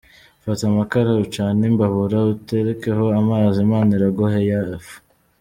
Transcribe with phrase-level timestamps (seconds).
[0.43, 4.95] Fata amakara ucane imbabura uterekeho amazi, Imana iraguha ay’ifu”.